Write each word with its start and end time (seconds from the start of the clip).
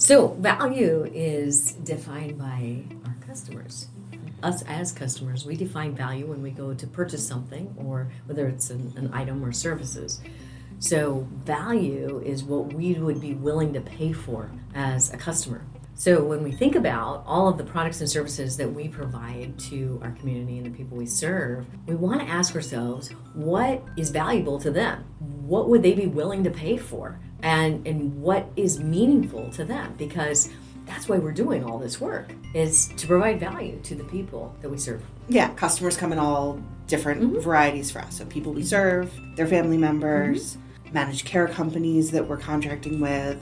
So, 0.00 0.28
value 0.28 1.04
is 1.12 1.72
defined 1.72 2.38
by 2.38 2.84
our 3.04 3.14
customers. 3.26 3.88
Us 4.42 4.62
as 4.62 4.92
customers, 4.92 5.44
we 5.44 5.56
define 5.56 5.94
value 5.94 6.24
when 6.24 6.40
we 6.40 6.52
go 6.52 6.72
to 6.72 6.86
purchase 6.86 7.28
something, 7.28 7.74
or 7.76 8.10
whether 8.24 8.48
it's 8.48 8.70
an, 8.70 8.94
an 8.96 9.10
item 9.12 9.44
or 9.44 9.52
services. 9.52 10.22
So, 10.78 11.28
value 11.44 12.22
is 12.24 12.42
what 12.42 12.72
we 12.72 12.94
would 12.94 13.20
be 13.20 13.34
willing 13.34 13.74
to 13.74 13.82
pay 13.82 14.14
for 14.14 14.50
as 14.74 15.12
a 15.12 15.18
customer. 15.18 15.66
So, 16.00 16.24
when 16.24 16.42
we 16.42 16.50
think 16.50 16.76
about 16.76 17.24
all 17.26 17.46
of 17.46 17.58
the 17.58 17.62
products 17.62 18.00
and 18.00 18.08
services 18.08 18.56
that 18.56 18.72
we 18.72 18.88
provide 18.88 19.58
to 19.68 20.00
our 20.02 20.12
community 20.12 20.56
and 20.56 20.64
the 20.64 20.70
people 20.70 20.96
we 20.96 21.04
serve, 21.04 21.66
we 21.86 21.94
want 21.94 22.22
to 22.22 22.26
ask 22.26 22.54
ourselves 22.54 23.10
what 23.34 23.84
is 23.98 24.08
valuable 24.08 24.58
to 24.60 24.70
them? 24.70 25.04
What 25.18 25.68
would 25.68 25.82
they 25.82 25.92
be 25.92 26.06
willing 26.06 26.42
to 26.44 26.50
pay 26.50 26.78
for? 26.78 27.20
And, 27.42 27.86
and 27.86 28.18
what 28.18 28.50
is 28.56 28.80
meaningful 28.80 29.50
to 29.50 29.62
them? 29.62 29.94
Because 29.98 30.48
that's 30.86 31.06
why 31.06 31.18
we're 31.18 31.32
doing 31.32 31.64
all 31.64 31.78
this 31.78 32.00
work 32.00 32.32
is 32.54 32.88
to 32.96 33.06
provide 33.06 33.38
value 33.38 33.78
to 33.82 33.94
the 33.94 34.04
people 34.04 34.56
that 34.62 34.70
we 34.70 34.78
serve. 34.78 35.02
Yeah, 35.28 35.52
customers 35.52 35.98
come 35.98 36.12
in 36.12 36.18
all 36.18 36.62
different 36.86 37.20
mm-hmm. 37.20 37.40
varieties 37.40 37.90
for 37.90 37.98
us. 37.98 38.16
So 38.16 38.24
people 38.24 38.54
we 38.54 38.62
serve, 38.62 39.12
their 39.36 39.46
family 39.46 39.76
members, 39.76 40.56
mm-hmm. 40.56 40.94
managed 40.94 41.26
care 41.26 41.46
companies 41.46 42.10
that 42.12 42.26
we're 42.26 42.38
contracting 42.38 43.00
with, 43.00 43.38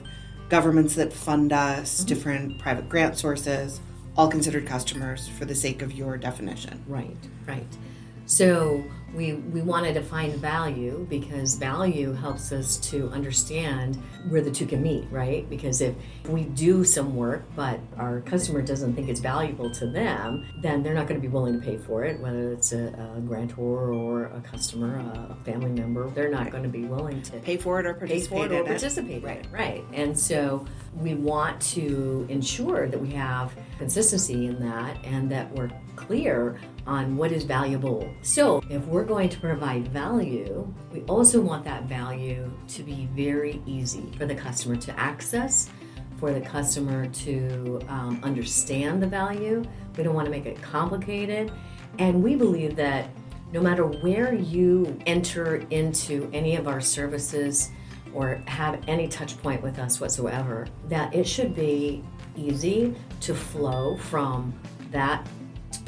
governments 0.49 0.95
that 0.95 1.13
fund 1.13 1.53
us, 1.53 1.97
mm-hmm. 1.97 2.07
different 2.07 2.59
private 2.59 2.89
grant 2.89 3.17
sources, 3.17 3.79
all 4.17 4.29
considered 4.29 4.65
customers 4.65 5.27
for 5.27 5.45
the 5.45 5.55
sake 5.55 5.81
of 5.81 5.93
your 5.93 6.17
definition. 6.17 6.83
Right, 6.87 7.17
right. 7.47 7.77
So 8.25 8.83
we, 9.13 9.33
we 9.33 9.61
want 9.61 9.85
to 9.85 10.01
find 10.01 10.33
value 10.35 11.05
because 11.09 11.55
value 11.55 12.13
helps 12.13 12.51
us 12.51 12.77
to 12.77 13.09
understand 13.09 13.95
where 14.29 14.41
the 14.41 14.51
two 14.51 14.65
can 14.65 14.81
meet, 14.81 15.09
right? 15.11 15.49
Because 15.49 15.81
if 15.81 15.95
we 16.27 16.43
do 16.43 16.83
some 16.83 17.15
work 17.15 17.43
but 17.55 17.79
our 17.97 18.21
customer 18.21 18.61
doesn't 18.61 18.93
think 18.93 19.09
it's 19.09 19.19
valuable 19.19 19.69
to 19.71 19.87
them, 19.87 20.45
then 20.61 20.83
they're 20.83 20.93
not 20.93 21.07
going 21.07 21.19
to 21.19 21.25
be 21.25 21.31
willing 21.31 21.59
to 21.59 21.65
pay 21.65 21.77
for 21.77 22.03
it, 22.03 22.19
whether 22.19 22.51
it's 22.51 22.71
a, 22.71 22.87
a 23.15 23.21
grantor 23.21 23.93
or 23.93 24.25
a 24.25 24.41
customer, 24.41 24.99
a, 24.99 25.37
family 25.43 25.71
member. 25.71 26.09
They're 26.09 26.29
not 26.29 26.51
going 26.51 26.63
to 26.63 26.69
be 26.69 26.83
willing 26.83 27.21
to 27.23 27.39
pay 27.39 27.57
for 27.57 27.79
it 27.79 27.85
or 27.85 27.93
participate 27.93 28.29
pay 28.29 28.47
for 28.47 28.53
it 28.53 28.59
or 28.59 28.63
participate. 28.65 29.23
Right, 29.23 29.45
right. 29.51 29.85
And 29.93 30.17
so 30.17 30.65
we 30.95 31.15
want 31.15 31.61
to 31.61 32.25
ensure 32.29 32.87
that 32.87 32.99
we 32.99 33.09
have 33.11 33.53
consistency 33.77 34.47
in 34.47 34.59
that 34.59 34.97
and 35.05 35.31
that 35.31 35.49
we're 35.55 35.71
clear 35.95 36.59
on 36.89 37.15
what 37.15 37.31
is 37.31 37.43
valuable. 37.43 38.11
So, 38.23 38.63
if 38.67 38.83
we're 38.85 39.03
going 39.03 39.29
to 39.29 39.39
provide 39.39 39.87
value, 39.89 40.73
we 40.91 41.01
also 41.01 41.39
want 41.39 41.63
that 41.65 41.83
value 41.83 42.51
to 42.69 42.83
be 42.83 43.07
very 43.15 43.61
easy 43.67 44.11
for 44.17 44.25
the 44.25 44.33
customer 44.33 44.75
to 44.75 44.99
access, 44.99 45.69
for 46.17 46.33
the 46.33 46.41
customer 46.41 47.05
to 47.05 47.79
um, 47.87 48.19
understand 48.23 49.03
the 49.03 49.07
value. 49.07 49.63
We 49.95 50.03
don't 50.03 50.15
want 50.15 50.25
to 50.25 50.31
make 50.31 50.47
it 50.47 50.59
complicated. 50.63 51.51
And 51.99 52.23
we 52.23 52.35
believe 52.35 52.75
that 52.77 53.11
no 53.53 53.61
matter 53.61 53.85
where 53.85 54.33
you 54.33 54.97
enter 55.05 55.57
into 55.69 56.27
any 56.33 56.55
of 56.55 56.67
our 56.67 56.81
services 56.81 57.69
or 58.15 58.41
have 58.47 58.81
any 58.87 59.07
touch 59.07 59.37
point 59.43 59.61
with 59.61 59.77
us 59.77 60.01
whatsoever, 60.01 60.67
that 60.87 61.13
it 61.13 61.27
should 61.27 61.53
be 61.53 62.03
easy 62.35 62.95
to 63.21 63.35
flow 63.35 63.95
from 63.97 64.53
that 64.89 65.27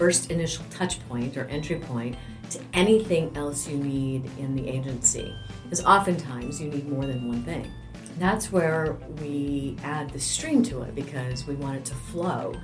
first 0.02 0.32
initial 0.32 0.66
touch 0.72 1.00
point 1.08 1.38
or 1.38 1.46
entry 1.46 1.76
point 1.76 2.16
to 2.50 2.60
anything 2.74 3.32
else 3.38 3.68
you 3.68 3.78
need 3.78 4.26
in 4.40 4.56
the 4.56 4.68
agency. 4.68 5.32
Because 5.62 5.86
oftentimes 5.86 6.60
you 6.60 6.72
need 6.72 6.90
more 6.90 7.06
than 7.06 7.28
one 7.28 7.44
thing. 7.44 7.72
That's 8.18 8.52
where 8.52 8.98
we 9.22 9.78
add 9.84 10.10
the 10.10 10.20
stream 10.20 10.64
to 10.64 10.82
it 10.82 10.96
because 10.96 11.46
we 11.46 11.54
want 11.54 11.78
it 11.78 11.86
to 11.86 11.94
flow. 11.94 12.56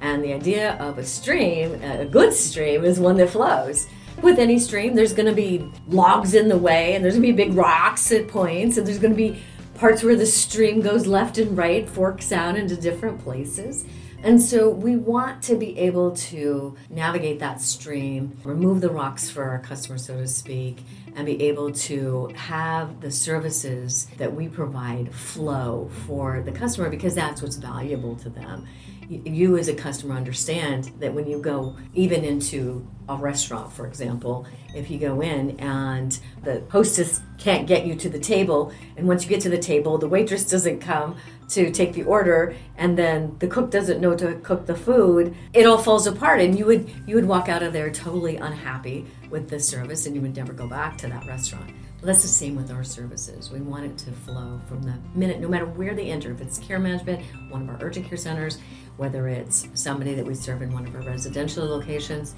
And 0.00 0.24
the 0.24 0.32
idea 0.32 0.72
of 0.76 0.96
a 0.96 1.04
stream, 1.04 1.74
a 1.82 2.06
good 2.06 2.32
stream, 2.32 2.82
is 2.82 2.98
one 2.98 3.18
that 3.18 3.28
flows. 3.28 3.86
With 4.22 4.38
any 4.38 4.58
stream, 4.58 4.94
there's 4.94 5.12
going 5.12 5.28
to 5.28 5.34
be 5.34 5.70
logs 5.88 6.32
in 6.32 6.48
the 6.48 6.56
way, 6.56 6.94
and 6.94 7.04
there's 7.04 7.16
going 7.16 7.26
to 7.26 7.32
be 7.34 7.44
big 7.44 7.54
rocks 7.54 8.10
at 8.10 8.26
points, 8.26 8.78
and 8.78 8.86
there's 8.86 8.98
going 8.98 9.12
to 9.12 9.16
be 9.18 9.38
parts 9.74 10.02
where 10.02 10.16
the 10.16 10.24
stream 10.24 10.80
goes 10.80 11.06
left 11.06 11.36
and 11.36 11.58
right, 11.58 11.86
forks 11.86 12.32
out 12.32 12.56
into 12.56 12.74
different 12.74 13.22
places. 13.22 13.84
And 14.26 14.42
so 14.42 14.68
we 14.68 14.96
want 14.96 15.44
to 15.44 15.54
be 15.54 15.78
able 15.78 16.10
to 16.16 16.76
navigate 16.90 17.38
that 17.38 17.60
stream, 17.60 18.36
remove 18.42 18.80
the 18.80 18.90
rocks 18.90 19.30
for 19.30 19.44
our 19.44 19.60
customers, 19.60 20.04
so 20.04 20.16
to 20.16 20.26
speak, 20.26 20.78
and 21.16 21.24
be 21.24 21.42
able 21.44 21.72
to 21.72 22.30
have 22.36 23.00
the 23.00 23.10
services 23.10 24.06
that 24.18 24.32
we 24.32 24.48
provide 24.48 25.12
flow 25.12 25.90
for 26.06 26.42
the 26.42 26.52
customer 26.52 26.90
because 26.90 27.14
that's 27.14 27.42
what's 27.42 27.56
valuable 27.56 28.14
to 28.16 28.28
them. 28.28 28.66
You 29.08 29.56
as 29.56 29.68
a 29.68 29.74
customer 29.74 30.14
understand 30.14 30.92
that 31.00 31.14
when 31.14 31.26
you 31.26 31.40
go 31.40 31.76
even 31.94 32.22
into 32.24 32.86
a 33.08 33.16
restaurant 33.16 33.72
for 33.72 33.86
example 33.86 34.46
if 34.74 34.90
you 34.90 34.98
go 34.98 35.20
in 35.20 35.58
and 35.60 36.18
the 36.42 36.62
hostess 36.70 37.20
can't 37.38 37.66
get 37.66 37.86
you 37.86 37.94
to 37.94 38.08
the 38.08 38.18
table 38.18 38.72
and 38.96 39.06
once 39.06 39.22
you 39.22 39.28
get 39.28 39.40
to 39.40 39.48
the 39.48 39.58
table 39.58 39.96
the 39.96 40.08
waitress 40.08 40.48
doesn't 40.48 40.80
come 40.80 41.16
to 41.48 41.70
take 41.70 41.92
the 41.92 42.02
order 42.02 42.54
and 42.76 42.98
then 42.98 43.36
the 43.38 43.46
cook 43.46 43.70
doesn't 43.70 44.00
know 44.00 44.16
to 44.16 44.34
cook 44.40 44.66
the 44.66 44.74
food 44.74 45.34
it 45.52 45.66
all 45.66 45.78
falls 45.78 46.06
apart 46.06 46.40
and 46.40 46.58
you 46.58 46.66
would 46.66 46.90
you 47.06 47.14
would 47.14 47.26
walk 47.26 47.48
out 47.48 47.62
of 47.62 47.72
there 47.72 47.90
totally 47.90 48.36
unhappy 48.36 49.06
with 49.30 49.48
the 49.48 49.60
service 49.60 50.06
and 50.06 50.16
you 50.16 50.20
would 50.20 50.34
never 50.34 50.52
go 50.52 50.66
back 50.66 50.98
to 50.98 51.05
that 51.08 51.26
restaurant 51.26 51.70
well, 52.00 52.08
that's 52.08 52.22
the 52.22 52.28
same 52.28 52.54
with 52.56 52.70
our 52.70 52.84
services. 52.84 53.50
We 53.50 53.60
want 53.60 53.86
it 53.86 53.96
to 53.98 54.12
flow 54.12 54.60
from 54.68 54.82
the 54.82 54.94
minute, 55.14 55.40
no 55.40 55.48
matter 55.48 55.64
where 55.64 55.94
they 55.94 56.10
enter. 56.10 56.30
If 56.30 56.42
it's 56.42 56.58
care 56.58 56.78
management, 56.78 57.22
one 57.48 57.62
of 57.62 57.70
our 57.70 57.78
urgent 57.80 58.06
care 58.06 58.18
centers, 58.18 58.58
whether 58.98 59.28
it's 59.28 59.66
somebody 59.74 60.12
that 60.14 60.26
we 60.26 60.34
serve 60.34 60.60
in 60.60 60.72
one 60.72 60.86
of 60.86 60.94
our 60.94 61.00
residential 61.00 61.66
locations, 61.66 62.34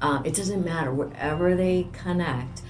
um, 0.00 0.24
it 0.24 0.34
doesn't 0.34 0.64
matter. 0.64 0.94
Wherever 0.94 1.54
they 1.54 1.88
connect, 1.92 2.62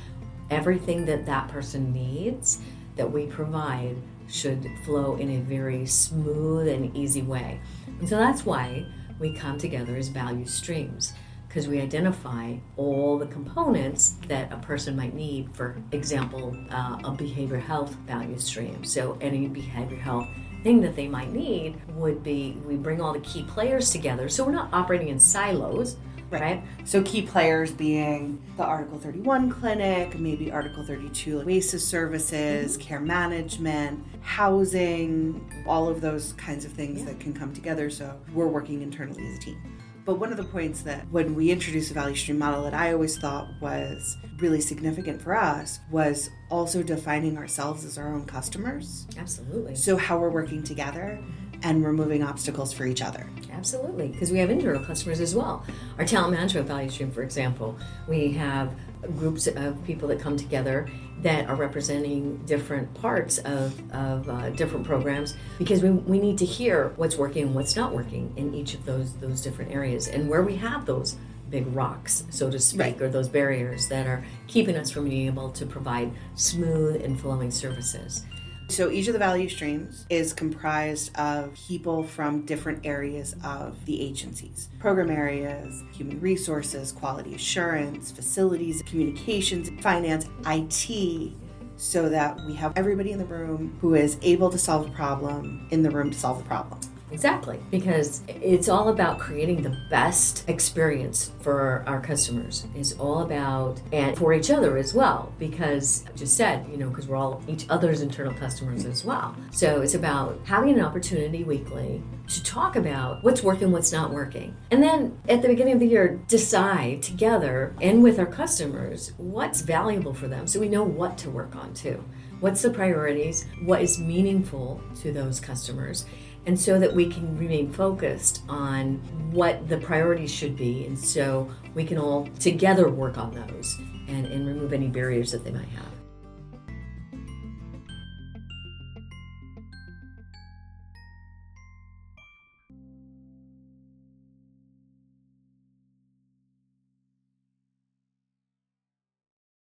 everything 0.50 1.04
that 1.06 1.26
that 1.26 1.46
person 1.48 1.92
needs 1.92 2.60
that 2.96 3.10
we 3.10 3.26
provide 3.26 3.96
should 4.28 4.68
flow 4.84 5.16
in 5.16 5.30
a 5.30 5.40
very 5.42 5.86
smooth 5.86 6.66
and 6.66 6.94
easy 6.96 7.22
way. 7.22 7.60
And 8.00 8.08
so 8.08 8.16
that's 8.16 8.44
why 8.44 8.84
we 9.20 9.32
come 9.32 9.58
together 9.58 9.94
as 9.94 10.08
value 10.08 10.46
streams 10.46 11.12
because 11.52 11.68
we 11.68 11.82
identify 11.82 12.54
all 12.78 13.18
the 13.18 13.26
components 13.26 14.16
that 14.26 14.50
a 14.50 14.56
person 14.56 14.96
might 14.96 15.12
need. 15.12 15.54
For 15.54 15.76
example, 15.92 16.56
uh, 16.70 16.98
a 17.04 17.10
behavior 17.10 17.58
health 17.58 17.90
value 18.06 18.38
stream. 18.38 18.82
So 18.84 19.18
any 19.20 19.48
behavior 19.48 19.98
health 19.98 20.28
thing 20.62 20.80
that 20.80 20.96
they 20.96 21.08
might 21.08 21.30
need 21.30 21.76
would 21.90 22.22
be 22.22 22.56
we 22.64 22.76
bring 22.76 23.02
all 23.02 23.12
the 23.12 23.20
key 23.20 23.42
players 23.42 23.90
together. 23.90 24.30
So 24.30 24.44
we're 24.44 24.52
not 24.52 24.72
operating 24.72 25.08
in 25.08 25.20
silos. 25.20 25.98
Right. 26.30 26.40
right. 26.40 26.64
So 26.84 27.02
key 27.02 27.20
players 27.20 27.70
being 27.70 28.42
the 28.56 28.64
Article 28.64 28.98
31 28.98 29.50
clinic, 29.50 30.18
maybe 30.18 30.50
Article 30.50 30.82
32 30.86 31.40
OASAS 31.40 31.80
services, 31.80 32.78
mm-hmm. 32.78 32.88
care 32.88 33.00
management, 33.00 34.02
housing, 34.22 35.46
all 35.66 35.86
of 35.86 36.00
those 36.00 36.32
kinds 36.32 36.64
of 36.64 36.72
things 36.72 37.00
yeah. 37.00 37.08
that 37.08 37.20
can 37.20 37.34
come 37.34 37.52
together. 37.52 37.90
So 37.90 38.18
we're 38.32 38.46
working 38.46 38.80
internally 38.80 39.26
as 39.26 39.36
a 39.36 39.40
team. 39.40 39.81
But 40.04 40.14
one 40.16 40.32
of 40.32 40.36
the 40.36 40.44
points 40.44 40.82
that 40.82 41.08
when 41.10 41.34
we 41.34 41.50
introduced 41.50 41.88
the 41.88 41.94
value 41.94 42.16
stream 42.16 42.38
model 42.38 42.64
that 42.64 42.74
I 42.74 42.92
always 42.92 43.16
thought 43.18 43.48
was 43.60 44.16
really 44.38 44.60
significant 44.60 45.22
for 45.22 45.36
us 45.36 45.78
was 45.90 46.28
also 46.50 46.82
defining 46.82 47.38
ourselves 47.38 47.84
as 47.84 47.98
our 47.98 48.12
own 48.12 48.24
customers. 48.24 49.06
Absolutely. 49.16 49.76
So, 49.76 49.96
how 49.96 50.18
we're 50.18 50.30
working 50.30 50.64
together 50.64 51.22
and 51.62 51.84
removing 51.84 52.22
obstacles 52.22 52.72
for 52.72 52.86
each 52.86 53.02
other. 53.02 53.28
Absolutely, 53.52 54.08
because 54.08 54.32
we 54.32 54.38
have 54.38 54.50
internal 54.50 54.82
customers 54.84 55.20
as 55.20 55.34
well. 55.34 55.64
Our 55.98 56.04
talent 56.04 56.34
management 56.34 56.66
value 56.66 56.90
stream, 56.90 57.10
for 57.10 57.22
example, 57.22 57.78
we 58.08 58.32
have 58.32 58.74
groups 59.16 59.46
of 59.46 59.84
people 59.84 60.08
that 60.08 60.20
come 60.20 60.36
together 60.36 60.88
that 61.22 61.48
are 61.48 61.54
representing 61.54 62.36
different 62.46 62.92
parts 62.94 63.38
of, 63.38 63.92
of 63.92 64.28
uh, 64.28 64.50
different 64.50 64.86
programs 64.86 65.34
because 65.58 65.82
we, 65.82 65.90
we 65.90 66.18
need 66.18 66.38
to 66.38 66.44
hear 66.44 66.92
what's 66.96 67.16
working 67.16 67.44
and 67.44 67.54
what's 67.54 67.76
not 67.76 67.92
working 67.92 68.32
in 68.36 68.54
each 68.54 68.74
of 68.74 68.84
those 68.84 69.14
those 69.14 69.40
different 69.40 69.70
areas 69.70 70.08
and 70.08 70.28
where 70.28 70.42
we 70.42 70.56
have 70.56 70.86
those 70.86 71.16
big 71.50 71.66
rocks 71.74 72.24
so 72.30 72.50
to 72.50 72.58
speak 72.58 72.80
right. 72.80 73.02
or 73.02 73.08
those 73.08 73.28
barriers 73.28 73.88
that 73.88 74.06
are 74.06 74.24
keeping 74.46 74.76
us 74.76 74.90
from 74.90 75.08
being 75.08 75.26
able 75.26 75.50
to 75.50 75.66
provide 75.66 76.10
smooth 76.34 77.02
and 77.04 77.20
flowing 77.20 77.50
services 77.50 78.24
so 78.72 78.90
each 78.90 79.06
of 79.06 79.12
the 79.12 79.18
value 79.18 79.48
streams 79.48 80.06
is 80.08 80.32
comprised 80.32 81.14
of 81.18 81.54
people 81.54 82.02
from 82.02 82.46
different 82.46 82.86
areas 82.86 83.36
of 83.44 83.84
the 83.84 84.00
agencies 84.00 84.70
program 84.78 85.10
areas, 85.10 85.84
human 85.92 86.20
resources, 86.20 86.90
quality 86.90 87.34
assurance, 87.34 88.10
facilities, 88.10 88.82
communications, 88.82 89.70
finance, 89.82 90.26
IT, 90.46 91.32
so 91.76 92.08
that 92.08 92.40
we 92.46 92.54
have 92.54 92.72
everybody 92.76 93.12
in 93.12 93.18
the 93.18 93.24
room 93.24 93.76
who 93.80 93.94
is 93.94 94.18
able 94.22 94.50
to 94.50 94.58
solve 94.58 94.88
a 94.88 94.90
problem 94.92 95.66
in 95.70 95.82
the 95.82 95.90
room 95.90 96.10
to 96.10 96.18
solve 96.18 96.38
the 96.38 96.44
problem. 96.44 96.80
Exactly, 97.12 97.60
because 97.70 98.22
it's 98.26 98.68
all 98.68 98.88
about 98.88 99.18
creating 99.18 99.62
the 99.62 99.76
best 99.90 100.48
experience 100.48 101.30
for 101.40 101.84
our 101.86 102.00
customers. 102.00 102.66
It's 102.74 102.92
all 102.94 103.22
about, 103.22 103.80
and 103.92 104.16
for 104.16 104.32
each 104.32 104.50
other 104.50 104.78
as 104.78 104.94
well, 104.94 105.32
because 105.38 106.04
I 106.08 106.16
just 106.16 106.36
said, 106.36 106.66
you 106.70 106.78
know, 106.78 106.88
because 106.88 107.06
we're 107.06 107.16
all 107.16 107.42
each 107.46 107.66
other's 107.68 108.00
internal 108.00 108.32
customers 108.32 108.86
as 108.86 109.04
well. 109.04 109.36
So 109.50 109.82
it's 109.82 109.94
about 109.94 110.40
having 110.44 110.74
an 110.74 110.80
opportunity 110.84 111.44
weekly 111.44 112.02
to 112.28 112.42
talk 112.42 112.76
about 112.76 113.22
what's 113.22 113.42
working, 113.42 113.72
what's 113.72 113.92
not 113.92 114.10
working. 114.10 114.56
And 114.70 114.82
then 114.82 115.18
at 115.28 115.42
the 115.42 115.48
beginning 115.48 115.74
of 115.74 115.80
the 115.80 115.86
year, 115.86 116.20
decide 116.28 117.02
together 117.02 117.74
and 117.80 118.02
with 118.02 118.18
our 118.18 118.26
customers 118.26 119.12
what's 119.18 119.60
valuable 119.60 120.14
for 120.14 120.28
them 120.28 120.46
so 120.46 120.58
we 120.58 120.68
know 120.68 120.82
what 120.82 121.18
to 121.18 121.30
work 121.30 121.54
on 121.56 121.74
too. 121.74 122.02
What's 122.40 122.62
the 122.62 122.70
priorities? 122.70 123.44
What 123.64 123.82
is 123.82 124.00
meaningful 124.00 124.80
to 125.02 125.12
those 125.12 125.38
customers? 125.38 126.06
And 126.46 126.58
so 126.58 126.78
that 126.78 126.92
we 126.92 127.08
can 127.08 127.36
remain 127.38 127.72
focused 127.72 128.42
on 128.48 128.96
what 129.32 129.68
the 129.68 129.78
priorities 129.78 130.30
should 130.30 130.56
be 130.56 130.86
and 130.86 130.98
so 130.98 131.50
we 131.74 131.84
can 131.84 131.98
all 131.98 132.28
together 132.38 132.88
work 132.88 133.18
on 133.18 133.32
those 133.32 133.78
and, 134.08 134.26
and 134.26 134.46
remove 134.46 134.72
any 134.72 134.88
barriers 134.88 135.32
that 135.32 135.44
they 135.44 135.50
might 135.50 135.68
have 135.68 136.01